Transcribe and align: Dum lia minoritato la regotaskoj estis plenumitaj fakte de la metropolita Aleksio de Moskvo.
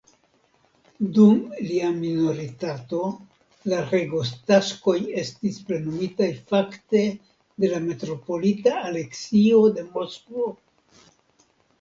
Dum 1.15 1.41
lia 1.65 1.89
minoritato 1.97 3.01
la 3.73 3.81
regotaskoj 3.91 4.97
estis 5.25 5.59
plenumitaj 5.67 6.31
fakte 6.53 7.03
de 7.65 7.71
la 7.75 7.83
metropolita 7.85 8.75
Aleksio 8.91 9.61
de 9.79 9.85
Moskvo. 9.93 10.51